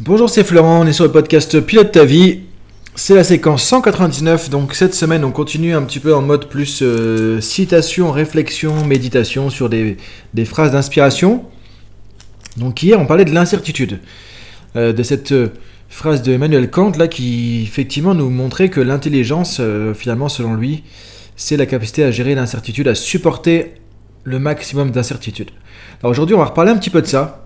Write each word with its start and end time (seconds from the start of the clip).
Bonjour, 0.00 0.28
c'est 0.28 0.42
Florent, 0.42 0.80
on 0.80 0.86
est 0.88 0.92
sur 0.92 1.04
le 1.04 1.12
podcast 1.12 1.60
Pilote 1.60 1.92
ta 1.92 2.04
vie. 2.04 2.40
C'est 2.96 3.14
la 3.14 3.22
séquence 3.22 3.62
199, 3.62 4.50
donc 4.50 4.74
cette 4.74 4.92
semaine 4.92 5.24
on 5.24 5.30
continue 5.30 5.72
un 5.72 5.82
petit 5.82 6.00
peu 6.00 6.12
en 6.12 6.20
mode 6.20 6.48
plus 6.48 6.82
euh, 6.82 7.40
citation, 7.40 8.10
réflexion, 8.10 8.84
méditation 8.84 9.50
sur 9.50 9.68
des, 9.68 9.96
phrases 10.46 10.72
d'inspiration. 10.72 11.44
Donc 12.56 12.82
hier 12.82 13.00
on 13.00 13.06
parlait 13.06 13.24
de 13.24 13.32
l'incertitude, 13.32 14.00
euh, 14.74 14.92
de 14.92 15.02
cette 15.04 15.30
euh, 15.30 15.52
phrase 15.88 16.22
de 16.22 16.32
Emmanuel 16.32 16.70
Kant 16.70 16.90
là 16.98 17.06
qui 17.06 17.62
effectivement 17.62 18.14
nous 18.14 18.30
montrait 18.30 18.70
que 18.70 18.80
l'intelligence 18.80 19.60
finalement 19.94 20.28
selon 20.28 20.54
lui 20.54 20.82
c'est 21.36 21.56
la 21.56 21.66
capacité 21.66 22.02
à 22.02 22.10
gérer 22.10 22.34
l'incertitude, 22.34 22.88
à 22.88 22.96
supporter 22.96 23.74
le 24.24 24.40
maximum 24.40 24.90
d'incertitude. 24.90 25.50
Alors 26.00 26.10
aujourd'hui 26.10 26.34
on 26.34 26.40
va 26.40 26.46
reparler 26.46 26.72
un 26.72 26.78
petit 26.78 26.90
peu 26.90 27.00
de 27.00 27.06
ça, 27.06 27.43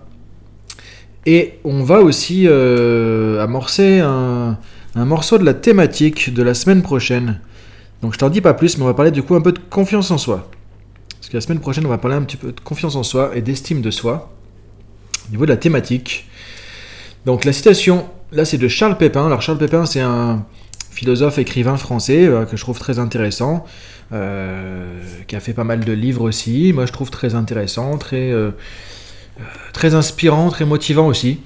et 1.31 1.59
on 1.63 1.83
va 1.83 1.99
aussi 1.99 2.45
euh, 2.47 3.39
amorcer 3.39 3.99
un, 3.99 4.57
morceau 4.95 5.37
de 5.37 5.45
la 5.45 5.53
thématique 5.53 6.33
de 6.33 6.41
la 6.41 6.55
semaine 6.55 6.81
prochaine. 6.81 7.39
Donc 8.01 8.13
je 8.13 8.17
t'en 8.17 8.31
dis 8.31 8.41
pas 8.41 8.55
plus, 8.55 8.79
mais 8.79 8.83
on 8.83 8.87
va 8.87 8.95
parler 8.95 9.11
du 9.11 9.21
coup 9.21 9.35
un 9.35 9.41
peu 9.41 9.51
de 9.51 9.59
confiance 9.59 10.09
en 10.09 10.17
soi. 10.17 10.49
Parce 11.19 11.29
que 11.29 11.37
la 11.37 11.41
semaine 11.41 11.59
prochaine, 11.59 11.85
on 11.85 11.89
va 11.89 11.99
parler 11.99 12.17
un 12.17 12.23
petit 12.23 12.35
peu 12.35 12.51
de 12.51 12.59
confiance 12.59 12.95
en 12.95 13.03
soi 13.03 13.29
et 13.35 13.43
d'estime 13.43 13.81
de 13.81 13.91
soi. 13.91 14.31
Au 15.27 15.31
niveau 15.31 15.45
de 15.45 15.51
la 15.51 15.57
thématique. 15.57 16.27
Donc 17.27 17.45
la 17.45 17.53
citation, 17.53 18.07
là 18.31 18.43
c'est 18.43 18.57
de 18.57 18.67
Charles 18.67 18.97
Pépin. 18.97 19.27
Alors 19.27 19.43
Charles 19.43 19.59
Pépin, 19.59 19.85
c'est 19.85 20.01
un 20.01 20.43
philosophe 20.89 21.37
écrivain 21.37 21.77
français 21.77 22.25
euh, 22.25 22.45
que 22.45 22.57
je 22.57 22.63
trouve 22.63 22.79
très 22.79 22.97
intéressant. 22.97 23.65
Euh, 24.13 24.99
qui 25.27 25.35
a 25.35 25.39
fait 25.39 25.53
pas 25.53 25.63
mal 25.63 25.81
de 25.81 25.93
livres 25.93 26.23
aussi. 26.23 26.73
Moi 26.73 26.87
je 26.87 26.91
trouve 26.91 27.11
très 27.11 27.35
intéressant, 27.35 27.99
très 27.99 28.33
très 29.73 29.95
inspirant, 29.95 30.49
très 30.49 30.65
motivant 30.65 31.07
aussi. 31.07 31.39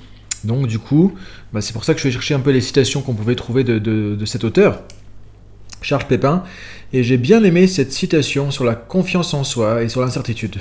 Donc 0.44 0.68
du 0.68 0.80
coup, 0.80 1.14
bah, 1.54 1.62
c'est 1.62 1.74
pour 1.74 1.86
ça 1.86 1.94
que 1.94 2.00
je 2.00 2.06
vais 2.06 2.12
chercher 2.12 2.34
un 2.34 2.40
peu 2.40 2.52
les 2.52 2.62
citations 2.62 3.02
qu'on 3.02 3.14
pouvait 3.14 3.36
trouver 3.36 3.64
de, 3.64 4.26
cet 4.26 4.44
auteur, 4.44 4.82
Charles 5.82 6.06
Pépin, 6.06 6.44
et 6.92 7.04
j'ai 7.04 7.18
bien 7.18 7.44
aimé 7.44 7.68
cette 7.68 7.94
citation 7.94 8.52
sur 8.52 8.64
la 8.64 8.76
confiance 8.76 9.34
en 9.34 9.44
soi 9.44 9.84
et 9.84 9.90
sur 9.90 10.02
l'incertitude. 10.02 10.58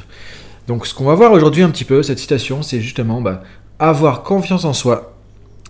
Donc 0.68 0.86
ce 0.86 0.94
qu'on 0.94 1.04
va 1.04 1.14
voir 1.14 1.32
aujourd'hui 1.32 1.62
un 1.62 1.70
petit 1.70 1.84
peu, 1.84 2.02
cette 2.02 2.18
citation, 2.18 2.62
c'est 2.62 2.80
justement 2.80 3.20
bah, 3.20 3.42
avoir 3.78 4.22
confiance 4.22 4.64
en 4.64 4.72
soi. 4.72 5.16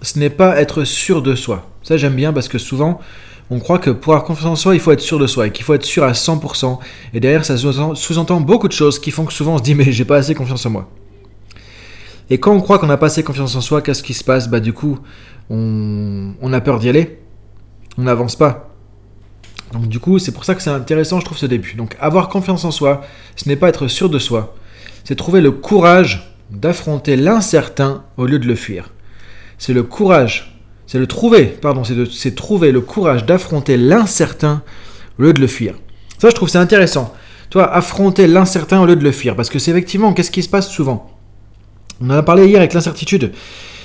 Ce 0.03 0.19
n'est 0.19 0.31
pas 0.31 0.61
être 0.61 0.85
sûr 0.85 1.23
de 1.23 1.35
soi. 1.35 1.69
Ça 1.83 1.97
j'aime 1.97 2.15
bien 2.15 2.33
parce 2.33 2.49
que 2.49 2.59
souvent, 2.59 3.01
on 3.51 3.59
croit 3.59 3.79
que 3.79 3.91
pour 3.91 4.13
avoir 4.13 4.27
confiance 4.27 4.51
en 4.51 4.57
soi, 4.57 4.75
il 4.75 4.81
faut 4.81 4.93
être 4.93 5.01
sûr 5.01 5.19
de 5.19 5.27
soi 5.27 5.47
et 5.47 5.53
qu'il 5.53 5.65
faut 5.65 5.75
être 5.75 5.85
sûr 5.85 6.05
à 6.05 6.13
100%. 6.13 6.79
Et 7.15 7.21
derrière, 7.21 7.45
ça 7.45 7.57
sous-entend 7.57 8.41
beaucoup 8.41 8.69
de 8.69 8.73
choses 8.73 8.99
qui 8.99 9.11
font 9.11 9.25
que 9.25 9.33
souvent 9.33 9.55
on 9.55 9.59
se 9.59 9.63
dit 9.63 9.75
mais 9.75 9.91
j'ai 9.91 10.05
pas 10.05 10.17
assez 10.17 10.35
confiance 10.35 10.67
en 10.67 10.71
moi. 10.71 10.89
Et 12.31 12.39
quand 12.39 12.53
on 12.53 12.61
croit 12.61 12.78
qu'on 12.78 12.91
a 12.91 12.97
pas 12.97 13.06
assez 13.06 13.23
confiance 13.23 13.55
en 13.56 13.61
soi, 13.61 13.83
qu'est-ce 13.83 14.03
qui 14.03 14.15
se 14.15 14.25
passe 14.25 14.48
Bah 14.48 14.61
du 14.61 14.73
coup, 14.73 14.98
on, 15.51 16.53
a 16.53 16.61
peur 16.61 16.79
d'y 16.79 16.89
aller. 16.89 17.19
On 17.98 18.03
n'avance 18.03 18.37
pas. 18.37 18.70
Donc 19.73 19.89
du 19.89 19.98
coup, 19.98 20.19
c'est 20.19 20.33
pour 20.33 20.45
ça 20.45 20.55
que 20.55 20.62
c'est 20.62 20.70
intéressant, 20.70 21.20
je 21.20 21.25
trouve, 21.25 21.39
ce 21.39 21.47
début. 21.47 21.75
Donc 21.75 21.97
avoir 22.01 22.29
confiance 22.29 22.64
en 22.64 22.70
soi, 22.70 23.03
ce 23.37 23.48
n'est 23.48 23.56
pas 23.56 23.69
être 23.69 23.87
sûr 23.89 24.09
de 24.09 24.19
soi, 24.19 24.55
c'est 25.05 25.17
trouver 25.17 25.41
le 25.41 25.51
courage 25.51 26.34
d'affronter 26.51 27.17
l'incertain 27.17 28.05
au 28.17 28.27
lieu 28.27 28.39
de 28.39 28.47
le 28.47 28.55
fuir. 28.55 28.91
C'est 29.59 29.73
le 29.73 29.83
courage, 29.83 30.61
c'est 30.86 30.98
le 30.98 31.07
trouver, 31.07 31.47
pardon, 31.47 31.83
c'est 31.84 32.34
trouver 32.34 32.73
le 32.73 32.81
courage 32.81 33.25
d'affronter 33.25 33.77
l'incertain 33.77 34.62
au 35.19 35.23
lieu 35.23 35.33
de 35.33 35.41
le 35.41 35.47
fuir. 35.47 35.75
Ça, 36.19 36.29
je 36.31 36.34
trouve 36.34 36.48
c'est 36.48 36.59
intéressant. 36.59 37.14
Toi, 37.51 37.70
affronter 37.73 38.27
l'incertain 38.27 38.81
au 38.81 38.86
lieu 38.86 38.97
de 38.97 39.05
le 39.05 39.12
fuir, 39.12 39.36
parce 39.36 39.51
que 39.51 39.59
c'est 39.59 39.70
effectivement, 39.70 40.12
qu'est-ce 40.14 40.31
qui 40.31 40.42
se 40.42 40.48
passe 40.48 40.70
souvent? 40.70 41.12
On 42.03 42.06
en 42.11 42.14
a 42.14 42.22
parlé 42.22 42.47
hier 42.47 42.58
avec 42.58 42.75
l'incertitude. 42.75 43.33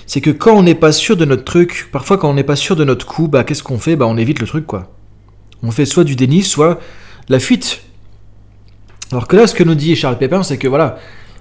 C'est 0.08 0.22
que 0.22 0.30
quand 0.30 0.54
on 0.56 0.64
n'est 0.64 0.76
pas 0.76 0.92
sûr 0.92 1.18
de 1.18 1.26
notre 1.26 1.44
truc, 1.44 1.90
parfois 1.92 2.18
quand 2.18 2.30
on 2.30 2.34
n'est 2.34 2.44
pas 2.44 2.56
sûr 2.56 2.76
de 2.76 2.84
notre 2.84 3.06
coup, 3.06 3.28
bah 3.28 3.44
qu'est-ce 3.44 3.64
qu'on 3.64 3.78
fait? 3.78 3.96
Bah 3.96 4.06
on 4.08 4.18
évite 4.18 4.40
le 4.40 4.48
truc 4.48 4.66
quoi. 4.66 4.92
On 5.64 5.72
fait 5.72 5.86
soit 5.86 6.04
du 6.04 6.16
déni, 6.16 6.44
soit 6.44 6.80
la 7.30 7.40
fuite. 7.40 7.82
Alors 9.12 9.28
que 9.28 9.36
là, 9.36 9.48
ce 9.48 9.54
que 9.54 9.64
nous 9.64 9.76
dit 9.76 9.96
Charles 9.96 10.18
Pépin, 10.18 10.44
c'est 10.44 10.58
que 10.58 10.68
voilà, 10.68 10.98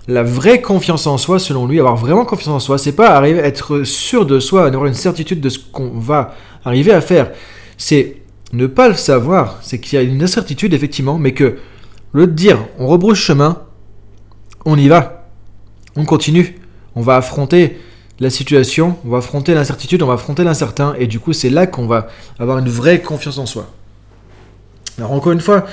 la 0.08 0.22
vraie 0.22 0.60
confiance 0.60 1.06
en 1.06 1.18
soi, 1.18 1.38
selon 1.38 1.66
lui, 1.66 1.78
avoir 1.78 1.96
vraiment 1.96 2.24
confiance 2.24 2.54
en 2.54 2.60
soi, 2.60 2.78
c'est 2.78 2.92
pas 2.92 3.10
arriver 3.10 3.40
à 3.40 3.46
être 3.46 3.82
sûr 3.84 4.26
de 4.26 4.38
soi, 4.38 4.66
avoir 4.66 4.86
une 4.86 4.94
certitude 4.94 5.40
de 5.40 5.48
ce 5.48 5.58
qu'on 5.58 5.98
va 5.98 6.34
arriver 6.64 6.92
à 6.92 7.00
faire. 7.00 7.32
C'est 7.76 8.16
ne 8.52 8.66
pas 8.66 8.88
le 8.88 8.94
savoir, 8.94 9.58
c'est 9.62 9.80
qu'il 9.80 9.98
y 9.98 9.98
a 9.98 10.02
une 10.02 10.22
incertitude 10.22 10.74
effectivement, 10.74 11.18
mais 11.18 11.32
que 11.32 11.58
le 12.12 12.26
dire, 12.26 12.58
on 12.78 12.86
rebrouche 12.86 13.20
chemin, 13.20 13.62
on 14.64 14.78
y 14.78 14.88
va, 14.88 15.28
on 15.96 16.04
continue 16.04 16.56
on 16.96 17.02
va 17.02 17.16
affronter 17.16 17.78
la 18.18 18.30
situation, 18.30 18.96
on 19.04 19.10
va 19.10 19.18
affronter 19.18 19.54
l'incertitude, 19.54 20.02
on 20.02 20.06
va 20.06 20.14
affronter 20.14 20.42
l'incertain, 20.42 20.94
et 20.98 21.06
du 21.06 21.20
coup 21.20 21.34
c'est 21.34 21.50
là 21.50 21.66
qu'on 21.66 21.86
va 21.86 22.08
avoir 22.38 22.58
une 22.58 22.68
vraie 22.68 23.00
confiance 23.00 23.38
en 23.38 23.46
soi. 23.46 23.70
Alors 24.98 25.12
encore 25.12 25.32
une 25.32 25.40
fois, 25.40 25.66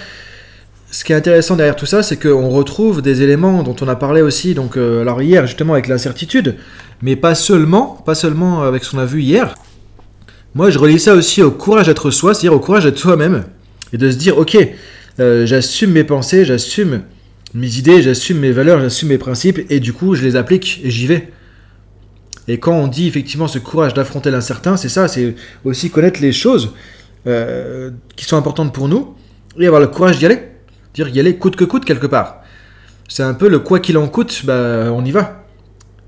ce 0.92 1.06
qui 1.06 1.14
est 1.14 1.16
intéressant 1.16 1.56
derrière 1.56 1.78
tout 1.78 1.86
ça, 1.86 2.04
c'est 2.04 2.18
qu'on 2.18 2.50
retrouve 2.50 3.02
des 3.02 3.22
éléments 3.22 3.64
dont 3.64 3.76
on 3.82 3.88
a 3.88 3.96
parlé 3.96 4.22
aussi, 4.22 4.54
donc 4.54 4.76
euh, 4.76 5.02
alors 5.02 5.22
hier 5.22 5.48
justement 5.48 5.74
avec 5.74 5.88
l'incertitude, 5.88 6.58
mais 7.02 7.16
pas 7.16 7.34
seulement, 7.34 8.02
pas 8.06 8.16
seulement 8.16 8.64
avec 8.64 8.84
ce 8.84 8.92
qu'on 8.92 9.00
a 9.00 9.06
vu 9.06 9.22
hier. 9.22 9.56
Moi 10.54 10.70
je 10.70 10.78
relis 10.78 11.00
ça 11.00 11.16
aussi 11.16 11.42
au 11.42 11.52
courage 11.52 11.88
d'être 11.88 12.12
soi, 12.12 12.34
c'est-à-dire 12.34 12.54
au 12.54 12.60
courage 12.60 12.84
d'être 12.84 13.00
soi-même, 13.00 13.46
et 13.94 13.98
de 13.98 14.12
se 14.12 14.18
dire 14.18 14.38
ok, 14.38 14.58
euh, 15.22 15.46
j'assume 15.46 15.92
mes 15.92 16.04
pensées, 16.04 16.44
j'assume 16.44 17.04
mes 17.54 17.78
idées, 17.78 18.02
j'assume 18.02 18.40
mes 18.40 18.52
valeurs, 18.52 18.80
j'assume 18.80 19.10
mes 19.10 19.18
principes, 19.18 19.60
et 19.70 19.80
du 19.80 19.94
coup, 19.94 20.16
je 20.16 20.24
les 20.24 20.36
applique 20.36 20.82
et 20.84 20.90
j'y 20.90 21.08
vais. 21.08 21.32
Et 22.48 22.58
quand 22.58 22.74
on 22.74 22.88
dit 22.88 23.08
effectivement 23.08 23.48
ce 23.48 23.60
courage 23.60 23.94
d'affronter 23.94 24.32
l'incertain, 24.32 24.76
c'est 24.76 24.90
ça, 24.90 25.08
c'est 25.08 25.36
aussi 25.64 25.90
connaître 25.90 26.20
les 26.22 26.34
choses 26.34 26.74
euh, 27.28 27.92
qui 28.16 28.26
sont 28.26 28.38
importantes 28.38 28.74
pour 28.74 28.88
nous, 28.88 29.16
et 29.60 29.68
avoir 29.68 29.82
le 29.82 29.88
courage 29.88 30.18
d'y 30.18 30.26
aller. 30.26 30.40
Dire 30.94 31.08
y 31.10 31.20
aller 31.20 31.38
coûte 31.38 31.56
que 31.56 31.64
coûte 31.64 31.86
quelque 31.86 32.08
part. 32.08 32.44
C'est 33.08 33.24
un 33.24 33.34
peu 33.34 33.48
le 33.48 33.60
quoi 33.60 33.80
qu'il 33.80 33.98
en 33.98 34.08
coûte, 34.08 34.46
bah, 34.46 34.92
on 34.92 35.06
y 35.06 35.12
va. 35.12 35.46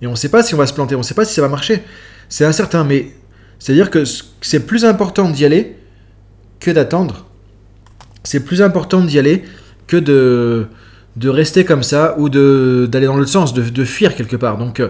Et 0.01 0.07
on 0.07 0.11
ne 0.11 0.16
sait 0.16 0.29
pas 0.29 0.44
si 0.44 0.55
on 0.55 0.57
va 0.57 0.67
se 0.67 0.73
planter, 0.73 0.95
on 0.95 1.00
ne 1.00 1.03
sait 1.03 1.13
pas 1.13 1.25
si 1.25 1.34
ça 1.34 1.41
va 1.41 1.47
marcher. 1.47 1.84
C'est 2.29 2.45
incertain, 2.45 2.84
mais 2.84 3.11
c'est-à-dire 3.59 3.89
que 3.89 4.03
c'est 4.41 4.66
plus 4.66 4.85
important 4.85 5.29
d'y 5.29 5.45
aller 5.45 5.75
que 6.59 6.72
d'attendre. 6.72 7.25
C'est 8.23 8.41
plus 8.41 8.61
important 8.61 9.01
d'y 9.01 9.19
aller 9.19 9.44
que 9.88 9.97
de, 9.97 10.67
de 11.16 11.30
rester 11.30 11.64
comme 11.64 11.84
ça 11.84 12.16
ou 12.18 12.30
d'aller 12.30 13.06
dans 13.06 13.16
l'autre 13.16 13.30
sens, 13.30 13.53
de, 13.53 13.86
fuir 13.86 14.16
quelque 14.16 14.36
part. 14.36 14.58
Donc, 14.58 14.80
euh, 14.80 14.90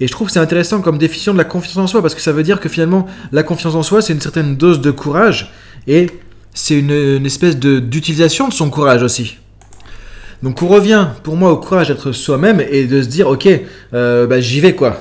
et 0.00 0.06
je 0.06 0.12
trouve 0.12 0.28
c'est 0.28 0.40
intéressant 0.40 0.80
comme 0.80 0.98
définition 0.98 1.32
de 1.32 1.38
la 1.38 1.44
confiance 1.44 1.76
en 1.76 1.86
soi 1.86 2.02
parce 2.02 2.14
que 2.14 2.20
ça 2.20 2.32
veut 2.32 2.42
dire 2.42 2.60
que 2.60 2.68
finalement 2.68 3.06
la 3.30 3.44
confiance 3.44 3.76
en 3.76 3.84
soi 3.84 4.02
c'est 4.02 4.12
une 4.12 4.20
certaine 4.20 4.56
dose 4.56 4.80
de 4.80 4.90
courage 4.90 5.52
et 5.86 6.10
c'est 6.52 6.76
une, 6.76 7.24
espèce 7.24 7.56
d'utilisation 7.56 8.48
de, 8.48 8.52
son 8.52 8.70
courage 8.70 9.02
aussi. 9.02 9.38
Donc 10.42 10.62
on 10.62 10.68
revient 10.68 11.08
pour 11.22 11.36
moi 11.36 11.52
au 11.52 11.56
courage 11.58 11.88
d'être 11.88 12.10
soi-même 12.12 12.60
et 12.60 12.86
de 12.86 13.02
se 13.02 13.08
dire 13.08 13.28
ok 13.28 13.48
euh, 13.94 14.26
bah, 14.26 14.40
j'y 14.40 14.60
vais 14.60 14.74
quoi, 14.74 15.00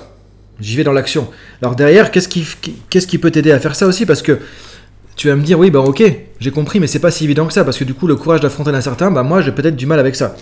j'y 0.60 0.76
vais 0.76 0.84
dans 0.84 0.94
l'action. 0.94 1.28
Alors 1.62 1.76
derrière 1.76 2.12
qu'est-ce 2.12 2.28
qui, 2.28 2.46
qu'est-ce 2.90 3.08
qui 3.08 3.18
peut 3.18 3.32
t'aider 3.32 3.52
à 3.52 3.60
faire 3.60 3.76
ça 3.76 3.88
aussi? 3.88 4.06
Parce 4.06 4.22
que 4.22 4.40
tu 5.16 5.28
vas 5.28 5.36
me 5.36 5.44
dire, 5.44 5.60
oui, 5.60 5.70
bah 5.70 5.80
ok, 5.80 6.04
j'ai 6.40 6.52
compris, 6.52 6.80
mais 6.80 6.88
c'est 6.88 7.00
pas 7.00 7.12
si 7.12 7.24
évident 7.24 7.46
que 7.46 7.54
ça, 7.54 7.64
parce 7.64 7.78
que 7.78 7.84
du 7.84 7.94
coup, 7.94 8.08
le 8.08 8.16
courage 8.16 8.42
d'affronter 8.42 8.72
l'incertain, 8.72 9.12
bah 9.12 9.24
moi, 9.24 9.42
j'ai 9.42 9.52
peut-être 9.52 9.76
du 9.76 9.86
mal 9.86 10.00
avec 10.00 10.16
ça. 10.16 10.36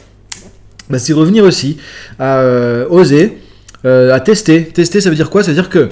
Bah, 0.90 1.00
c'est 1.00 1.14
revenir 1.14 1.44
aussi 1.44 1.78
à 2.20 2.40
euh, 2.40 2.86
oser, 2.90 3.38
euh, 3.86 4.14
à 4.14 4.20
tester. 4.20 4.66
Tester, 4.66 5.02
ça 5.02 5.10
veut 5.10 5.16
dire 5.16 5.30
quoi? 5.30 5.44
Ça 5.44 5.50
veut 5.50 5.56
dire 5.56 5.70
que 5.70 5.90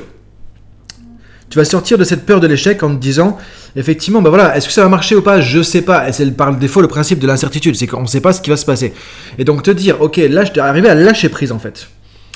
tu 1.49 1.57
vas 1.57 1.65
sortir 1.65 1.97
de 1.97 2.03
cette 2.03 2.25
peur 2.25 2.39
de 2.39 2.47
l'échec 2.47 2.83
en 2.83 2.95
te 2.95 3.01
disant, 3.01 3.37
effectivement, 3.75 4.21
bah 4.21 4.29
voilà, 4.29 4.55
est-ce 4.55 4.67
que 4.67 4.73
ça 4.73 4.83
va 4.83 4.89
marcher 4.89 5.15
ou 5.15 5.21
pas? 5.21 5.41
Je 5.41 5.63
sais 5.63 5.81
pas. 5.81 6.07
Et 6.07 6.13
c'est 6.13 6.29
par 6.31 6.55
défaut 6.55 6.81
le 6.81 6.87
principe 6.87 7.19
de 7.19 7.27
l'incertitude, 7.27 7.75
c'est 7.75 7.87
qu'on 7.87 8.03
ne 8.03 8.07
sait 8.07 8.21
pas 8.21 8.33
ce 8.33 8.41
qui 8.41 8.49
va 8.49 8.57
se 8.57 8.65
passer. 8.65 8.93
Et 9.39 9.43
donc 9.43 9.63
te 9.63 9.71
dire, 9.71 9.99
ok, 10.01 10.17
là, 10.17 10.43
je 10.45 10.59
arriver 10.59 10.89
à 10.89 10.95
lâcher 10.95 11.29
prise 11.29 11.51
en 11.51 11.59
fait, 11.59 11.87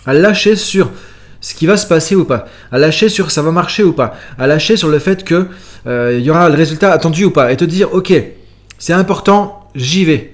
à 0.06 0.14
lâcher 0.14 0.56
sur 0.56 0.90
ce 1.44 1.54
qui 1.54 1.68
va 1.68 1.76
se 1.76 1.86
passer 1.86 2.16
ou 2.16 2.24
pas, 2.24 2.48
à 2.72 2.80
lâcher 2.80 3.10
sur 3.10 3.30
ça 3.30 3.42
va 3.42 3.52
marcher 3.52 3.84
ou 3.84 3.92
pas, 3.92 4.18
à 4.40 4.48
lâcher 4.48 4.78
sur 4.78 4.88
le 4.88 4.98
fait 4.98 5.26
que 5.26 5.48
euh, 5.86 6.16
il 6.18 6.24
y 6.24 6.30
aura 6.30 6.48
le 6.48 6.56
résultat 6.56 6.92
attendu 6.92 7.26
ou 7.26 7.32
pas, 7.32 7.52
et 7.52 7.58
te 7.58 7.66
dire 7.66 7.94
ok, 7.94 8.14
c'est 8.80 8.94
important, 8.94 9.70
j'y 9.76 10.06
vais. 10.06 10.34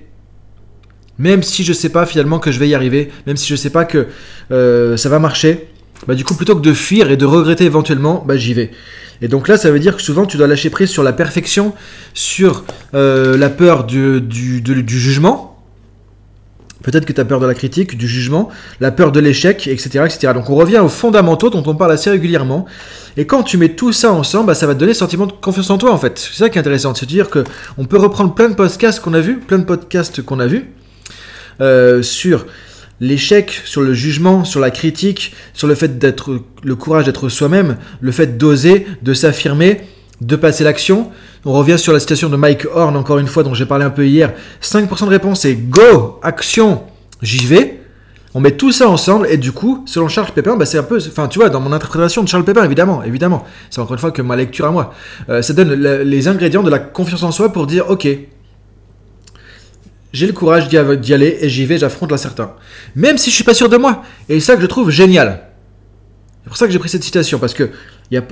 Même 1.17 1.41
si 1.41 1.63
je 1.63 1.73
sais 1.73 1.89
pas 1.89 2.05
finalement 2.05 2.37
que 2.37 2.51
je 2.51 2.59
vais 2.59 2.69
y 2.69 2.75
arriver, 2.75 3.09
même 3.25 3.37
si 3.37 3.47
je 3.47 3.55
sais 3.55 3.71
pas 3.71 3.85
que 3.85 4.07
euh, 4.51 4.97
ça 4.97 5.09
va 5.09 5.17
marcher, 5.17 5.67
bah 6.07 6.13
du 6.13 6.23
coup 6.23 6.35
plutôt 6.35 6.55
que 6.55 6.61
de 6.61 6.73
fuir 6.73 7.09
et 7.09 7.17
de 7.17 7.25
regretter 7.25 7.65
éventuellement, 7.65 8.23
bah 8.25 8.37
j'y 8.37 8.53
vais. 8.53 8.69
Et 9.21 9.27
donc 9.27 9.47
là, 9.47 9.57
ça 9.57 9.69
veut 9.71 9.79
dire 9.79 9.97
que 9.97 10.01
souvent 10.03 10.27
tu 10.27 10.37
dois 10.37 10.47
lâcher 10.47 10.69
prise 10.69 10.89
sur 10.89 11.03
la 11.03 11.11
perfection, 11.11 11.73
sur 12.13 12.63
euh, 12.93 13.35
la 13.35 13.49
peur 13.49 13.83
du, 13.83 14.21
du 14.21 14.99
jugement, 14.99 15.48
Peut-être 16.83 17.05
que 17.05 17.13
tu 17.13 17.19
as 17.19 17.25
peur 17.25 17.39
de 17.39 17.45
la 17.45 17.53
critique, 17.53 17.97
du 17.97 18.07
jugement, 18.07 18.49
la 18.79 18.91
peur 18.91 19.11
de 19.11 19.19
l'échec, 19.19 19.67
etc., 19.67 20.05
etc. 20.05 20.33
Donc 20.33 20.49
on 20.49 20.55
revient 20.55 20.79
aux 20.79 20.89
fondamentaux 20.89 21.49
dont 21.49 21.63
on 21.65 21.75
parle 21.75 21.91
assez 21.91 22.09
régulièrement. 22.09 22.65
Et 23.17 23.25
quand 23.25 23.43
tu 23.43 23.57
mets 23.57 23.69
tout 23.69 23.91
ça 23.91 24.13
ensemble, 24.13 24.47
bah, 24.47 24.55
ça 24.55 24.65
va 24.65 24.75
te 24.75 24.79
donner 24.79 24.91
un 24.91 24.95
sentiment 24.95 25.25
de 25.25 25.33
confiance 25.33 25.69
en 25.69 25.77
toi 25.77 25.91
en 25.91 25.97
fait. 25.97 26.17
C'est 26.17 26.37
ça 26.37 26.49
qui 26.49 26.57
est 26.57 26.61
intéressant, 26.61 26.93
de 26.93 27.05
dire 27.05 27.29
qu'on 27.29 27.85
peut 27.85 27.97
reprendre 27.97 28.33
plein 28.33 28.49
de 28.49 28.55
podcasts 28.55 29.01
qu'on 29.01 29.13
a 29.13 29.19
vus, 29.19 29.37
plein 29.37 29.59
de 29.59 29.65
podcasts 29.65 30.21
qu'on 30.21 30.39
a 30.39 30.47
vus, 30.47 30.71
euh, 31.61 32.01
sur 32.01 32.45
l'échec, 33.01 33.61
sur 33.65 33.81
le 33.81 33.93
jugement, 33.93 34.45
sur 34.45 34.59
la 34.59 34.71
critique, 34.71 35.33
sur 35.53 35.67
le 35.67 35.75
fait 35.75 35.99
d'être 35.99 36.39
le 36.63 36.75
courage 36.75 37.05
d'être 37.05 37.29
soi-même, 37.29 37.77
le 38.01 38.11
fait 38.11 38.37
d'oser, 38.37 38.85
de 39.01 39.13
s'affirmer, 39.13 39.81
de 40.21 40.35
passer 40.35 40.63
l'action. 40.63 41.11
On 41.45 41.53
revient 41.53 41.77
sur 41.77 41.93
la 41.93 41.99
citation 41.99 42.29
de 42.29 42.35
Mike 42.35 42.65
Horn, 42.73 42.95
encore 42.95 43.19
une 43.19 43.27
fois, 43.27 43.43
dont 43.43 43.53
j'ai 43.53 43.65
parlé 43.65 43.85
un 43.85 43.89
peu 43.89 44.05
hier. 44.05 44.33
5% 44.61 45.05
de 45.05 45.09
réponse 45.09 45.41
c'est 45.41 45.55
go, 45.55 46.19
action, 46.21 46.83
j'y 47.21 47.45
vais. 47.45 47.79
On 48.35 48.41
met 48.41 48.51
tout 48.51 48.71
ça 48.71 48.87
ensemble 48.87 49.27
et 49.27 49.37
du 49.37 49.51
coup, 49.51 49.83
selon 49.87 50.07
Charles 50.07 50.31
Pépin, 50.33 50.55
bah 50.55 50.65
c'est 50.65 50.77
un 50.77 50.83
peu, 50.83 50.97
enfin 50.97 51.27
tu 51.27 51.39
vois, 51.39 51.49
dans 51.49 51.59
mon 51.59 51.71
interprétation 51.71 52.21
de 52.21 52.27
Charles 52.27 52.45
Pépin, 52.45 52.63
évidemment, 52.63 53.01
évidemment, 53.03 53.43
c'est 53.71 53.81
encore 53.81 53.93
une 53.93 53.99
fois 53.99 54.11
que 54.11 54.21
ma 54.21 54.35
lecture 54.35 54.67
à 54.67 54.71
moi, 54.71 54.93
euh, 55.29 55.41
ça 55.41 55.53
donne 55.53 55.73
les 55.73 56.27
ingrédients 56.27 56.61
de 56.61 56.69
la 56.69 56.77
confiance 56.77 57.23
en 57.23 57.31
soi 57.31 57.51
pour 57.51 57.65
dire, 57.65 57.89
ok, 57.89 58.07
j'ai 60.11 60.27
le 60.27 60.33
courage 60.33 60.67
d'y 60.69 60.77
aller 60.77 61.37
et 61.41 61.49
j'y 61.49 61.65
vais, 61.65 61.77
j'affronte 61.77 62.11
l'incertain. 62.11 62.53
Même 62.95 63.17
si 63.17 63.29
je 63.29 63.35
suis 63.35 63.43
pas 63.43 63.53
sûr 63.53 63.69
de 63.69 63.77
moi. 63.77 64.03
Et 64.27 64.39
c'est 64.39 64.47
ça 64.47 64.55
que 64.55 64.61
je 64.61 64.67
trouve 64.67 64.89
génial. 64.89 65.49
C'est 66.43 66.49
pour 66.49 66.57
ça 66.57 66.65
que 66.65 66.71
j'ai 66.71 66.79
pris 66.79 66.89
cette 66.89 67.03
citation, 67.03 67.37
parce 67.37 67.53
que, 67.53 67.69
y 68.15 68.17
a, 68.17 68.23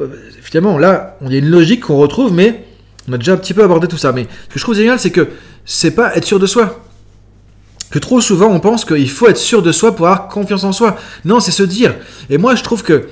finalement, 0.42 0.78
là, 0.78 1.18
il 1.22 1.32
y 1.32 1.36
a 1.36 1.40
une 1.40 1.50
logique 1.50 1.82
qu'on 1.82 1.98
retrouve, 1.98 2.34
mais 2.34 2.66
on 3.08 3.14
a 3.14 3.18
déjà 3.18 3.34
un 3.34 3.38
petit 3.38 3.54
peu 3.54 3.64
abordé 3.64 3.88
tout 3.88 3.98
ça. 3.98 4.12
Mais 4.12 4.28
ce 4.48 4.54
que 4.54 4.60
je 4.60 4.64
trouve 4.64 4.76
génial, 4.76 5.00
c'est 5.00 5.12
que 5.12 5.28
c'est 5.66 5.92
pas 5.92 6.16
être 6.16 6.26
sûr 6.26 6.40
de 6.40 6.48
soi 6.48 6.84
que 7.90 8.00
trop 8.00 8.20
souvent 8.20 8.48
on 8.48 8.60
pense 8.60 8.84
qu'il 8.84 9.10
faut 9.10 9.28
être 9.28 9.38
sûr 9.38 9.62
de 9.62 9.72
soi 9.72 9.96
pour 9.96 10.08
avoir 10.08 10.28
confiance 10.28 10.64
en 10.64 10.72
soi. 10.72 10.98
Non, 11.26 11.40
c'est 11.40 11.52
se 11.52 11.64
dire. 11.64 11.96
Et 12.30 12.38
moi, 12.38 12.56
je 12.56 12.64
trouve 12.64 12.84
que 12.84 13.08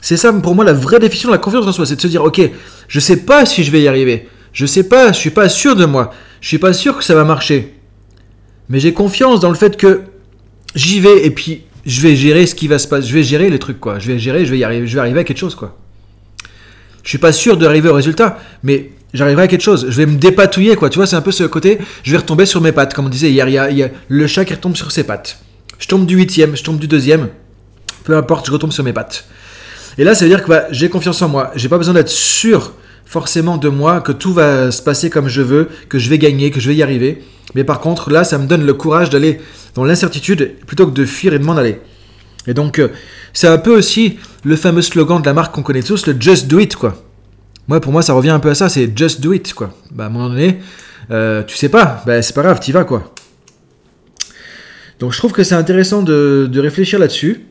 c'est 0.00 0.16
ça 0.16 0.32
pour 0.32 0.54
moi 0.54 0.64
la 0.64 0.72
vraie 0.72 1.00
définition 1.00 1.28
de 1.28 1.34
la 1.34 1.38
confiance 1.38 1.66
en 1.66 1.72
soi, 1.72 1.86
c'est 1.86 1.96
de 1.96 2.00
se 2.00 2.06
dire 2.06 2.22
ok, 2.22 2.40
je 2.86 3.00
sais 3.00 3.24
pas 3.24 3.46
si 3.46 3.64
je 3.64 3.70
vais 3.70 3.80
y 3.82 3.88
arriver, 3.88 4.28
je 4.52 4.66
sais 4.66 4.84
pas, 4.84 5.12
je 5.12 5.18
suis 5.18 5.30
pas 5.30 5.48
sûr 5.48 5.74
de 5.76 5.86
moi, 5.86 6.12
je 6.40 6.48
suis 6.48 6.58
pas 6.58 6.72
sûr 6.72 6.96
que 6.96 7.04
ça 7.04 7.14
va 7.14 7.24
marcher, 7.24 7.74
mais 8.68 8.78
j'ai 8.78 8.92
confiance 8.92 9.40
dans 9.40 9.48
le 9.48 9.56
fait 9.56 9.76
que 9.76 10.02
j'y 10.74 11.00
vais 11.00 11.26
et 11.26 11.30
puis 11.30 11.62
je 11.84 12.00
vais 12.00 12.14
gérer 12.14 12.46
ce 12.46 12.54
qui 12.54 12.68
va 12.68 12.78
se 12.78 12.86
passer, 12.86 13.08
je 13.08 13.14
vais 13.14 13.24
gérer 13.24 13.50
les 13.50 13.58
trucs 13.58 13.80
quoi, 13.80 13.98
je 13.98 14.06
vais 14.06 14.18
gérer, 14.18 14.44
je 14.44 14.52
vais 14.52 14.58
y 14.58 14.64
arriver, 14.64 14.86
je 14.86 14.94
vais 14.94 15.00
arriver 15.00 15.20
à 15.20 15.24
quelque 15.24 15.38
chose 15.38 15.56
quoi. 15.56 15.76
Je 17.08 17.12
suis 17.12 17.18
pas 17.18 17.32
sûr 17.32 17.56
d'arriver 17.56 17.88
au 17.88 17.94
résultat, 17.94 18.38
mais 18.62 18.90
j'arriverai 19.14 19.44
à 19.44 19.48
quelque 19.48 19.62
chose. 19.62 19.86
Je 19.88 19.96
vais 19.96 20.04
me 20.04 20.18
dépatouiller, 20.18 20.76
quoi. 20.76 20.90
Tu 20.90 20.98
vois, 20.98 21.06
c'est 21.06 21.16
un 21.16 21.22
peu 21.22 21.32
ce 21.32 21.44
côté, 21.44 21.78
je 22.02 22.10
vais 22.10 22.18
retomber 22.18 22.44
sur 22.44 22.60
mes 22.60 22.70
pattes. 22.70 22.92
Comme 22.92 23.06
on 23.06 23.08
disait 23.08 23.30
hier, 23.30 23.48
il 23.48 23.78
y 23.78 23.82
a, 23.82 23.88
le 24.08 24.26
chat 24.26 24.44
qui 24.44 24.52
retombe 24.52 24.76
sur 24.76 24.92
ses 24.92 25.04
pattes. 25.04 25.38
Je 25.78 25.88
tombe 25.88 26.04
du 26.04 26.16
huitième, 26.16 26.54
je 26.54 26.62
tombe 26.62 26.78
du 26.78 26.86
deuxième. 26.86 27.28
Peu 28.04 28.14
importe, 28.14 28.44
je 28.48 28.52
retombe 28.52 28.72
sur 28.72 28.84
mes 28.84 28.92
pattes. 28.92 29.24
Et 29.96 30.04
là, 30.04 30.14
ça 30.14 30.26
veut 30.26 30.28
dire 30.28 30.42
que 30.42 30.50
bah, 30.50 30.66
j'ai 30.70 30.90
confiance 30.90 31.22
en 31.22 31.30
moi. 31.30 31.50
J'ai 31.56 31.70
pas 31.70 31.78
besoin 31.78 31.94
d'être 31.94 32.10
sûr 32.10 32.74
forcément 33.06 33.56
de 33.56 33.70
moi 33.70 34.02
que 34.02 34.12
tout 34.12 34.34
va 34.34 34.70
se 34.70 34.82
passer 34.82 35.08
comme 35.08 35.28
je 35.28 35.40
veux, 35.40 35.70
que 35.88 35.98
je 35.98 36.10
vais 36.10 36.18
gagner, 36.18 36.50
que 36.50 36.60
je 36.60 36.68
vais 36.68 36.76
y 36.76 36.82
arriver. 36.82 37.24
Mais 37.54 37.64
par 37.64 37.80
contre, 37.80 38.10
là, 38.10 38.22
ça 38.22 38.36
me 38.36 38.46
donne 38.46 38.66
le 38.66 38.74
courage 38.74 39.08
d'aller 39.08 39.40
dans 39.74 39.84
l'incertitude 39.84 40.56
plutôt 40.66 40.86
que 40.86 40.92
de 40.92 41.06
fuir 41.06 41.32
et 41.32 41.38
de 41.38 41.44
m'en 41.44 41.56
aller. 41.56 41.80
Et 42.46 42.52
donc, 42.52 42.78
euh, 42.78 42.88
c'est 43.32 43.48
un 43.48 43.58
peu 43.58 43.76
aussi 43.76 44.18
le 44.44 44.56
fameux 44.56 44.82
slogan 44.82 45.20
de 45.20 45.26
la 45.26 45.34
marque 45.34 45.54
qu'on 45.54 45.62
connaît 45.62 45.82
tous, 45.82 46.06
le 46.06 46.16
Just 46.18 46.46
Do 46.48 46.58
It, 46.58 46.76
quoi. 46.76 47.02
Moi, 47.68 47.80
pour 47.80 47.92
moi, 47.92 48.00
ça 48.00 48.14
revient 48.14 48.30
un 48.30 48.40
peu 48.40 48.48
à 48.48 48.54
ça, 48.54 48.70
c'est 48.70 48.96
just 48.96 49.20
do 49.20 49.34
it, 49.34 49.52
quoi. 49.52 49.74
Bah, 49.90 50.04
à 50.04 50.06
un 50.06 50.10
moment 50.10 50.30
donné, 50.30 50.58
euh, 51.10 51.42
tu 51.44 51.54
sais 51.54 51.68
pas, 51.68 52.02
bah, 52.06 52.22
c'est 52.22 52.34
pas 52.34 52.42
grave, 52.42 52.60
t'y 52.60 52.72
vas, 52.72 52.84
quoi. 52.84 53.12
Donc, 54.98 55.12
je 55.12 55.18
trouve 55.18 55.32
que 55.32 55.44
c'est 55.44 55.54
intéressant 55.54 56.02
de, 56.02 56.50
réfléchir 56.56 56.98
là-dessus. 56.98 57.42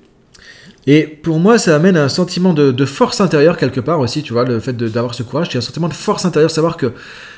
Et 0.87 1.03
pour 1.03 1.39
moi, 1.39 1.59
ça 1.59 1.75
amène 1.75 1.97
un 1.97 2.09
sentiment 2.09 2.53
de, 2.53 2.85
force 2.85 3.21
intérieure 3.21 3.57
quelque 3.57 3.79
part 3.79 3.99
aussi, 3.99 4.23
tu 4.23 4.33
vois, 4.33 4.43
le 4.43 4.59
fait 4.59 4.75
d'avoir 4.75 5.13
ce 5.13 5.21
courage, 5.21 5.49
c'est 5.51 5.59
un 5.59 5.61
sentiment 5.61 5.87
de 5.87 5.93
force 5.93 6.25
intérieure, 6.25 6.49
savoir 6.49 6.77
que 6.77 6.93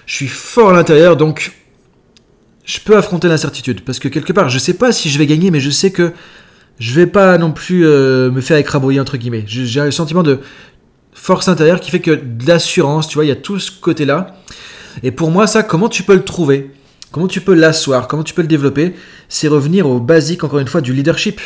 je 0.06 0.16
suis 0.16 0.28
fort 0.28 0.70
à 0.70 0.74
l'intérieur, 0.74 1.18
donc 1.18 1.52
je 2.64 2.80
peux 2.80 2.96
affronter 2.96 3.28
l'incertitude. 3.28 3.82
Parce 3.82 4.00
que 4.00 4.08
quelque 4.08 4.32
part, 4.32 4.50
je 4.50 4.58
sais 4.58 4.76
pas 4.76 4.94
si 4.94 5.10
je 5.10 5.18
vais 5.18 5.26
gagner, 5.28 5.52
mais 5.52 5.60
je 5.60 5.70
sais 5.70 5.92
que 5.92 6.14
je 6.80 6.94
vais 6.94 7.08
pas 7.08 7.38
non 7.38 7.52
plus 7.52 7.86
euh, 7.86 8.32
me 8.32 8.42
faire 8.42 8.58
écrabouiller, 8.58 9.00
entre 9.00 9.18
guillemets. 9.18 9.44
J'ai 9.46 9.82
le 9.82 9.92
sentiment 9.92 10.24
de 10.24 10.40
force 11.14 11.48
intérieure 11.50 11.80
qui 11.82 11.92
fait 11.92 12.00
que 12.00 12.12
de 12.12 12.48
l'assurance, 12.48 13.08
tu 13.08 13.16
vois, 13.16 13.26
il 13.26 13.28
y 13.28 13.32
a 13.32 13.36
tout 13.36 13.60
ce 13.60 13.72
côté-là. 13.72 14.38
Et 15.04 15.12
pour 15.12 15.30
moi, 15.30 15.46
ça, 15.46 15.62
comment 15.62 15.90
tu 15.90 16.04
peux 16.04 16.16
le 16.16 16.24
trouver? 16.24 16.72
Comment 17.12 17.28
tu 17.28 17.42
peux 17.42 17.54
l'asseoir? 17.54 18.08
Comment 18.08 18.24
tu 18.24 18.34
peux 18.34 18.42
le 18.42 18.48
développer? 18.48 18.94
C'est 19.28 19.48
revenir 19.48 19.88
au 19.88 20.00
basique, 20.00 20.44
encore 20.44 20.60
une 20.60 20.68
fois, 20.68 20.82
du 20.82 20.94
leadership. 20.94 21.42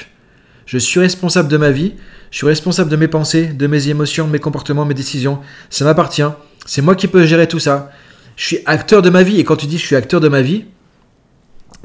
Je 0.66 0.78
suis 0.78 1.00
responsable 1.00 1.50
de 1.50 1.58
ma 1.58 1.72
vie, 1.72 1.94
je 2.32 2.38
suis 2.38 2.48
responsable 2.48 2.90
de 2.90 2.96
mes 2.96 3.08
pensées, 3.08 3.48
de 3.48 3.68
mes 3.68 3.90
émotions, 3.90 4.28
mes 4.28 4.40
comportements, 4.40 4.86
mes 4.86 4.94
décisions. 4.94 5.40
Ça 5.70 5.84
m'appartient. 5.84 6.24
C'est 6.66 6.82
moi 6.82 6.96
qui 6.96 7.08
peux 7.08 7.26
gérer 7.26 7.48
tout 7.48 7.60
ça. 7.60 7.92
Je 8.36 8.46
suis 8.46 8.60
acteur 8.66 9.02
de 9.02 9.10
ma 9.10 9.24
vie. 9.24 9.40
Et 9.40 9.44
quand 9.44 9.56
tu 9.56 9.66
dis 9.66 9.78
je 9.78 9.86
suis 9.86 9.96
acteur 9.96 10.22
de 10.22 10.30
ma 10.30 10.42
vie, 10.42 10.66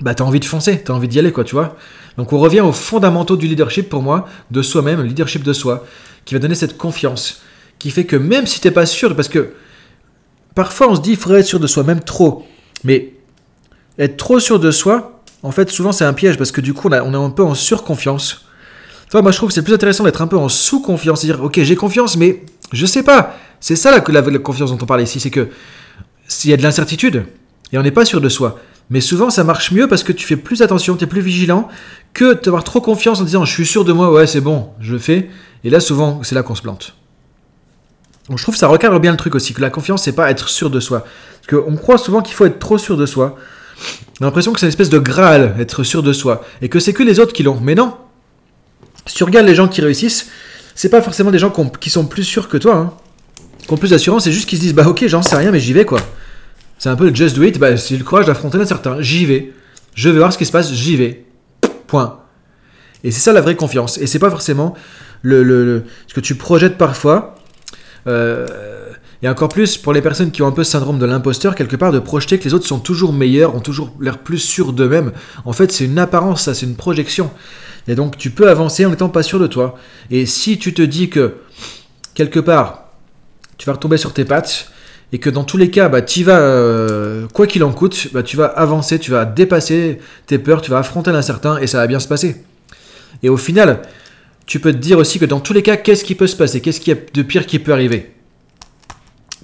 bah 0.01 0.15
t'as 0.15 0.25
envie 0.25 0.41
de 0.41 0.45
foncer, 0.45 0.83
t'as 0.83 0.93
envie 0.93 1.09
d'y 1.09 1.19
aller, 1.19 1.33
quoi, 1.33 1.45
tu 1.45 1.55
vois. 1.55 1.77
Donc 2.17 2.33
on 2.33 2.39
revient 2.39 2.61
aux 2.61 2.73
fondamentaux 2.73 3.37
du 3.37 3.47
leadership 3.47 3.89
pour 3.89 4.03
moi, 4.03 4.29
de 4.51 4.63
soi-même, 4.63 5.01
le 5.01 5.07
leadership 5.07 5.43
de 5.43 5.53
soi, 5.53 5.85
qui 6.25 6.35
va 6.35 6.41
donner 6.41 6.55
cette 6.55 6.77
confiance 6.77 7.43
qui 7.79 7.91
fait 7.91 8.05
que 8.05 8.17
même 8.17 8.47
si 8.47 8.61
t'es 8.61 8.71
pas 8.71 8.87
sûr, 8.87 9.15
parce 9.15 9.29
que 9.29 9.53
parfois 10.55 10.91
on 10.91 10.97
se 10.97 11.01
dit 11.01 11.11
il 11.11 11.17
faudrait 11.17 11.41
être 11.41 11.47
sûr 11.47 11.61
de 11.61 11.67
soi, 11.67 11.85
même 11.85 12.01
trop, 12.01 12.47
mais 12.85 13.13
être 13.99 14.17
trop 14.17 14.41
sûr 14.41 14.59
de 14.59 14.71
soi, 14.71 15.23
en 15.43 15.53
fait 15.53 15.71
souvent 15.71 15.93
c'est 15.93 16.05
un 16.05 16.13
piège 16.13 16.37
parce 16.37 16.53
que 16.53 16.61
du 16.61 16.75
coup 16.75 16.89
on, 16.89 16.93
est 16.93 17.17
un 17.17 17.31
peu 17.31 17.45
en 17.45 17.55
surconfiance. 17.55 18.45
Enfin, 19.07 19.23
moi 19.23 19.33
je 19.33 19.37
trouve 19.37 19.49
que 19.49 19.55
c'est 19.55 19.63
plus 19.63 19.75
intéressant 19.75 20.05
d'être 20.05 20.21
un 20.21 20.27
peu 20.27 20.37
en 20.37 20.49
sous-confiance, 20.49 21.21
dire 21.21 21.43
ok 21.43 21.61
j'ai 21.63 21.77
confiance 21.77 22.17
mais 22.17 22.43
je 22.73 22.87
sais 22.87 23.03
pas. 23.03 23.37
C'est 23.61 23.77
ça 23.77 23.91
la, 23.91 24.05
la, 24.07 24.21
la 24.21 24.39
confiance 24.39 24.71
dont 24.71 24.79
on 24.81 24.87
parle 24.87 25.03
ici, 25.03 25.19
c'est 25.19 25.31
que 25.31 25.49
s'il 26.27 26.51
y 26.51 26.55
a 26.55 26.57
de 26.57 26.63
l'incertitude 26.63 27.25
et 27.73 27.79
on 27.79 27.83
n'est 27.83 27.91
pas 27.91 28.05
sûr 28.05 28.21
de 28.21 28.29
soi. 28.29 28.59
Mais 28.91 29.01
souvent 29.01 29.31
ça 29.31 29.45
marche 29.45 29.73
mieux 29.73 29.87
parce 29.87 30.03
que 30.03 30.13
tu 30.13 30.27
fais 30.27 30.37
plus 30.37 30.63
attention, 30.63 30.97
tu 30.97 31.05
es 31.05 31.07
plus 31.07 31.21
vigilant 31.21 31.69
que 32.15 32.35
d'avoir 32.43 32.65
trop 32.65 32.81
confiance 32.81 33.21
en 33.21 33.25
disant 33.25 33.45
je 33.45 33.53
suis 33.53 33.67
sûr 33.67 33.85
de 33.85 33.93
moi, 33.93 34.13
ouais 34.13 34.27
c'est 34.27 34.41
bon, 34.41 34.71
je 34.81 34.93
le 34.93 34.99
fais. 34.99 35.29
Et 35.65 35.71
là 35.71 35.81
souvent 35.81 36.21
c'est 36.23 36.35
là 36.35 36.43
qu'on 36.43 36.55
se 36.55 36.63
plante. 36.63 36.95
Donc 38.29 38.39
je 38.39 38.43
trouve 38.43 38.55
que 38.55 38.59
ça 38.59 38.69
recadre 38.69 39.01
bien 39.01 39.11
le 39.11 39.17
truc 39.17 39.35
aussi, 39.35 39.55
que 39.55 39.61
la 39.61 39.71
confiance, 39.71 40.03
c'est 40.03 40.13
pas 40.13 40.31
être 40.31 40.49
sûr 40.49 40.71
de 40.71 40.81
soi. 40.81 41.05
Parce 41.47 41.63
qu'on 41.63 41.77
croit 41.77 41.99
souvent 41.99 42.21
qu'il 42.21 42.35
faut 42.35 42.45
être 42.45 42.59
trop 42.59 42.79
sûr 42.79 42.97
de 42.97 43.07
soi. 43.07 43.37
On 44.21 44.25
a 44.25 44.27
l'impression 44.27 44.53
que 44.53 44.61
c'est 44.61 44.67
une 44.67 44.71
espèce 44.71 44.91
de 44.91 44.99
graal, 44.99 45.55
être 45.59 45.83
sûr 45.83 46.03
de 46.03 46.13
soi. 46.13 46.45
Et 46.61 46.69
que 46.69 46.79
c'est 46.79 46.93
que 46.93 47.03
les 47.03 47.21
autres 47.21 47.33
qui 47.33 47.43
l'ont. 47.43 47.59
Mais 47.63 47.75
non 47.75 47.97
Si 49.07 49.15
tu 49.15 49.25
regardes 49.25 49.47
les 49.47 49.55
gens 49.55 49.69
qui 49.69 49.81
réussissent, 49.81 50.29
c'est 50.75 50.91
pas 50.91 51.01
forcément 51.01 51.31
des 51.31 51.39
gens 51.39 51.53
qui 51.81 51.91
sont 51.91 52.05
plus 52.05 52.25
sûrs 52.25 52.49
que 52.49 52.59
toi. 52.59 52.77
Hein. 52.77 52.93
Qui 53.67 53.73
ont 53.73 53.77
plus 53.77 53.91
d'assurance, 53.91 54.25
c'est 54.25 54.33
juste 54.33 54.49
qu'ils 54.49 54.59
se 54.59 54.63
disent, 54.63 54.75
bah 54.75 54.87
ok, 54.87 55.07
j'en 55.07 55.23
sais 55.23 55.37
rien, 55.37 55.51
mais 55.51 55.61
j'y 55.61 55.73
vais 55.73 55.85
quoi. 55.85 56.01
C'est 56.79 56.89
un 56.89 56.97
peu 56.97 57.09
le 57.09 57.15
just 57.15 57.37
do 57.37 57.43
it, 57.43 57.59
bah, 57.59 57.77
c'est 57.77 57.97
le 57.97 58.05
courage 58.05 58.27
d'affronter 58.27 58.59
l'incertain. 58.59 59.01
J'y 59.01 59.27
vais. 59.27 59.53
Je 59.95 60.09
vais 60.11 60.19
voir 60.19 60.33
ce 60.33 60.39
qui 60.39 60.47
se 60.47 60.53
passe, 60.53 60.73
j'y 60.73 60.97
vais. 60.97 61.25
Point. 61.87 62.21
Et 63.05 63.11
c'est 63.11 63.21
ça 63.21 63.33
la 63.33 63.41
vraie 63.41 63.57
confiance. 63.57 63.99
Et 63.99 64.07
c'est 64.07 64.19
pas 64.19 64.31
forcément 64.31 64.75
le, 65.23 65.85
ce 66.07 66.15
que 66.15 66.21
tu 66.21 66.37
projettes 66.37 66.79
parfois 66.79 67.35
euh, 68.07 68.47
et 69.23 69.29
encore 69.29 69.49
plus 69.49 69.77
pour 69.77 69.93
les 69.93 70.01
personnes 70.01 70.31
qui 70.31 70.43
ont 70.43 70.47
un 70.47 70.53
peu 70.53 70.63
ce 70.63 70.73
syndrome 70.73 70.99
de 70.99 71.07
l'imposteur, 71.07 71.57
quelque 71.57 71.75
part, 71.75 71.91
de 71.91 71.99
projeter 71.99 72.39
que 72.39 72.45
les 72.45 72.55
autres 72.55 72.67
sont 72.67 72.79
toujours 72.79 73.13
meilleurs, 73.13 73.57
ont 73.57 73.61
toujours 73.61 73.93
l'air 74.01 74.19
plus 74.19 74.39
sûrs 74.39 74.73
d'eux-mêmes. 74.73 75.13
En 75.45 75.53
fait, 75.53 75.73
c'est 75.73 75.87
une 75.87 75.99
apparence, 75.99 76.43
ça, 76.43 76.55
c'est 76.55 76.67
une 76.67 76.77
projection. 76.77 77.31
Et 77.89 77.97
donc, 77.97 78.17
tu 78.17 78.31
peux 78.31 78.49
avancer 78.49 78.87
en 78.87 78.91
n'étant 78.91 79.09
pas 79.09 79.25
sûr 79.25 79.41
de 79.41 79.49
toi. 79.49 79.77
Et 80.11 80.25
si 80.25 80.59
tu 80.59 80.73
te 80.73 80.83
dis 80.83 81.09
que, 81.09 81.35
quelque 82.15 82.39
part, 82.39 82.93
tu 83.57 83.67
vas 83.67 83.73
retomber 83.73 83.97
sur 83.97 84.13
tes 84.13 84.25
pattes, 84.25 84.71
et 85.13 85.19
que 85.19 85.31
dans 85.31 85.45
tous 85.45 85.57
les 85.57 85.71
cas, 85.71 85.89
bah, 85.89 86.03
tu 86.03 86.23
vas, 86.23 86.39
euh, 86.39 87.27
quoi 87.33 87.47
qu'il 87.47 87.65
en 87.65 87.73
coûte, 87.73 88.09
bah, 88.13 88.23
tu 88.23 88.37
vas 88.37 88.47
avancer, 88.47 88.99
tu 88.99 89.11
vas 89.11 89.25
dépasser 89.25 89.99
tes 90.27 90.39
peurs, 90.39 90.61
tu 90.61 90.71
vas 90.71 90.79
affronter 90.79 91.13
l'incertain, 91.13 91.59
et 91.59 91.67
ça 91.67 91.79
va 91.79 91.87
bien 91.87 91.99
se 91.99 92.09
passer. 92.09 92.45
Et 93.23 93.29
au 93.29 93.37
final, 93.37 93.83
tu 94.47 94.61
peux 94.61 94.73
te 94.73 94.79
dire 94.79 94.99
aussi 94.99 95.19
que 95.19 95.25
dans 95.25 95.41
tous 95.41 95.53
les 95.53 95.63
cas, 95.63 95.77
qu'est-ce 95.77 96.05
qui 96.05 96.15
peut 96.15 96.27
se 96.27 96.37
passer? 96.37 96.61
Qu'est-ce 96.61 96.81
qu'il 96.81 96.95
y 96.95 96.97
a 96.97 97.01
de 97.13 97.23
pire 97.23 97.47
qui 97.47 97.59
peut 97.59 97.73
arriver? 97.73 98.15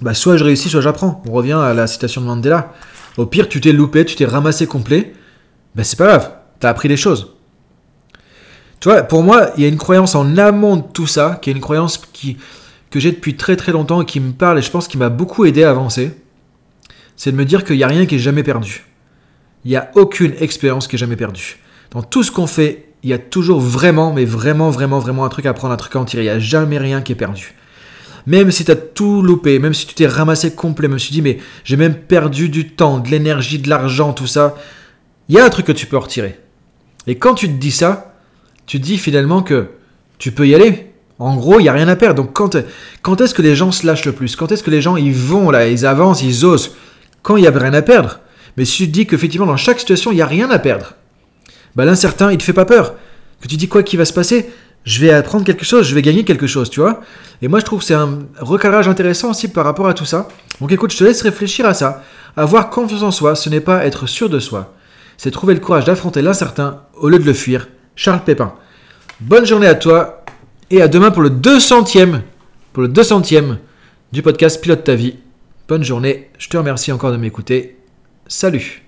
Bah, 0.01 0.13
Soit 0.13 0.37
je 0.37 0.43
réussis, 0.43 0.69
soit 0.69 0.81
j'apprends. 0.81 1.23
On 1.27 1.31
revient 1.31 1.53
à 1.53 1.73
la 1.73 1.87
citation 1.87 2.21
de 2.21 2.27
Mandela. 2.27 2.73
Au 3.17 3.25
pire, 3.25 3.49
tu 3.49 3.61
t'es 3.61 3.71
loupé, 3.71 4.05
tu 4.05 4.15
t'es 4.15 4.25
ramassé 4.25 4.67
complet. 4.67 5.13
Bah, 5.73 5.83
c'est 5.83 5.97
pas 5.97 6.07
grave, 6.07 6.31
t'as 6.59 6.69
appris 6.69 6.89
des 6.89 6.97
choses. 6.97 7.33
Tu 8.79 8.89
vois, 8.89 9.01
pour 9.03 9.23
moi, 9.23 9.51
il 9.57 9.63
y 9.63 9.65
a 9.65 9.69
une 9.69 9.77
croyance 9.77 10.15
en 10.15 10.37
amont 10.37 10.77
de 10.77 10.83
tout 10.93 11.07
ça, 11.07 11.39
qui 11.41 11.49
est 11.49 11.53
une 11.53 11.61
croyance 11.61 11.97
qui, 12.13 12.37
que 12.89 12.99
j'ai 12.99 13.11
depuis 13.11 13.35
très 13.35 13.55
très 13.55 13.71
longtemps 13.71 14.01
et 14.01 14.05
qui 14.05 14.19
me 14.19 14.31
parle 14.31 14.59
et 14.59 14.61
je 14.61 14.71
pense 14.71 14.87
qui 14.87 14.97
m'a 14.97 15.09
beaucoup 15.09 15.45
aidé 15.45 15.63
à 15.63 15.69
avancer. 15.69 16.11
C'est 17.15 17.31
de 17.31 17.37
me 17.37 17.45
dire 17.45 17.63
qu'il 17.63 17.77
n'y 17.77 17.83
a 17.83 17.87
rien 17.87 18.05
qui 18.05 18.15
est 18.15 18.19
jamais 18.19 18.43
perdu. 18.43 18.83
Il 19.63 19.71
n'y 19.71 19.77
a 19.77 19.91
aucune 19.95 20.33
expérience 20.39 20.87
qui 20.87 20.95
est 20.95 20.99
jamais 20.99 21.15
perdue. 21.15 21.57
Dans 21.91 22.03
tout 22.03 22.23
ce 22.23 22.31
qu'on 22.31 22.47
fait, 22.47 22.89
il 23.03 23.09
y 23.09 23.13
a 23.13 23.17
toujours 23.17 23.59
vraiment, 23.59 24.13
mais 24.13 24.25
vraiment, 24.25 24.69
vraiment, 24.69 24.99
vraiment 24.99 25.25
un 25.25 25.29
truc 25.29 25.45
à 25.45 25.53
prendre, 25.53 25.73
un 25.73 25.77
truc 25.77 25.95
à 25.95 25.99
en 25.99 26.05
tirer. 26.05 26.23
Il 26.23 26.25
n'y 26.25 26.31
a 26.31 26.39
jamais 26.39 26.77
rien 26.77 27.01
qui 27.01 27.11
est 27.11 27.15
perdu. 27.15 27.53
Même 28.27 28.51
si 28.51 28.65
tu 28.65 28.71
as 28.71 28.75
tout 28.75 29.21
loupé, 29.21 29.59
même 29.59 29.73
si 29.73 29.85
tu 29.85 29.93
t'es 29.93 30.07
ramassé 30.07 30.55
complet, 30.55 30.87
même 30.87 30.99
si 30.99 31.07
tu 31.07 31.13
dis, 31.13 31.21
mais 31.21 31.37
j'ai 31.63 31.77
même 31.77 31.95
perdu 31.95 32.49
du 32.49 32.69
temps, 32.69 32.99
de 32.99 33.09
l'énergie, 33.09 33.59
de 33.59 33.69
l'argent, 33.69 34.13
tout 34.13 34.27
ça, 34.27 34.55
il 35.29 35.35
y 35.35 35.39
a 35.39 35.45
un 35.45 35.49
truc 35.49 35.67
que 35.67 35.71
tu 35.71 35.85
peux 35.85 35.97
en 35.97 36.01
retirer. 36.01 36.39
Et 37.07 37.15
quand 37.15 37.35
tu 37.35 37.47
te 37.47 37.53
dis 37.53 37.71
ça, 37.71 38.15
tu 38.65 38.79
te 38.79 38.85
dis 38.85 38.97
finalement 38.97 39.43
que 39.43 39.69
tu 40.17 40.31
peux 40.31 40.47
y 40.47 40.55
aller. 40.55 40.91
En 41.17 41.35
gros, 41.35 41.59
il 41.59 41.63
n'y 41.63 41.69
a 41.69 41.73
rien 41.73 41.87
à 41.87 41.95
perdre. 41.95 42.21
Donc 42.21 42.33
quand, 42.33 42.57
quand 43.01 43.21
est-ce 43.21 43.33
que 43.33 43.41
les 43.41 43.55
gens 43.55 43.71
se 43.71 43.87
lâchent 43.87 44.05
le 44.05 44.11
plus? 44.11 44.35
Quand 44.35 44.51
est-ce 44.51 44.63
que 44.63 44.71
les 44.71 44.81
gens 44.81 44.97
ils 44.97 45.13
vont 45.13 45.49
là, 45.49 45.67
ils 45.67 45.85
avancent, 45.85 46.21
ils 46.21 46.45
osent? 46.45 46.71
Quand 47.21 47.37
il 47.37 47.41
n'y 47.41 47.47
a 47.47 47.51
rien 47.51 47.73
à 47.73 47.81
perdre. 47.81 48.19
Mais 48.57 48.65
si 48.65 48.77
tu 48.77 48.87
te 48.87 48.93
dis 48.93 49.07
qu'effectivement 49.07 49.45
dans 49.45 49.57
chaque 49.57 49.79
situation, 49.79 50.11
il 50.11 50.15
n'y 50.15 50.21
a 50.21 50.27
rien 50.27 50.49
à 50.49 50.59
perdre, 50.59 50.93
bah, 51.75 51.85
l'incertain, 51.85 52.31
il 52.31 52.37
te 52.37 52.43
fait 52.43 52.53
pas 52.53 52.65
peur. 52.65 52.95
que 53.41 53.47
tu 53.47 53.57
dis 53.57 53.67
quoi 53.67 53.83
qui 53.83 53.97
va 53.97 54.05
se 54.05 54.13
passer 54.13 54.49
Je 54.83 55.01
vais 55.01 55.11
apprendre 55.11 55.45
quelque 55.45 55.65
chose, 55.65 55.87
je 55.87 55.95
vais 55.95 56.01
gagner 56.01 56.23
quelque 56.23 56.47
chose, 56.47 56.69
tu 56.69 56.79
vois? 56.79 57.01
Et 57.41 57.47
moi, 57.47 57.59
je 57.59 57.65
trouve 57.65 57.79
que 57.79 57.85
c'est 57.85 57.93
un 57.93 58.19
recadrage 58.39 58.87
intéressant 58.87 59.31
aussi 59.31 59.49
par 59.49 59.65
rapport 59.65 59.87
à 59.87 59.93
tout 59.93 60.05
ça. 60.05 60.27
Donc 60.61 60.71
écoute, 60.71 60.91
je 60.91 60.97
te 60.97 61.03
laisse 61.03 61.21
réfléchir 61.21 61.65
à 61.65 61.73
ça. 61.73 62.03
Avoir 62.37 62.69
confiance 62.69 63.03
en 63.03 63.11
soi, 63.11 63.35
ce 63.35 63.49
n'est 63.49 63.61
pas 63.61 63.85
être 63.85 64.07
sûr 64.07 64.29
de 64.29 64.39
soi. 64.39 64.73
C'est 65.17 65.31
trouver 65.31 65.53
le 65.53 65.59
courage 65.59 65.85
d'affronter 65.85 66.21
l'incertain 66.21 66.81
au 66.95 67.09
lieu 67.09 67.19
de 67.19 67.25
le 67.25 67.33
fuir. 67.33 67.67
Charles 67.95 68.23
Pépin. 68.25 68.53
Bonne 69.21 69.45
journée 69.45 69.67
à 69.67 69.75
toi 69.75 70.24
et 70.71 70.81
à 70.81 70.87
demain 70.87 71.11
pour 71.11 71.21
le 71.21 71.29
200e, 71.29 72.21
pour 72.73 72.83
le 72.83 72.89
200e 72.89 73.57
du 74.11 74.21
podcast 74.21 74.61
Pilote 74.61 74.83
ta 74.83 74.95
vie. 74.95 75.15
Bonne 75.67 75.83
journée, 75.83 76.29
je 76.37 76.49
te 76.49 76.57
remercie 76.57 76.91
encore 76.91 77.11
de 77.11 77.17
m'écouter. 77.17 77.77
Salut 78.27 78.84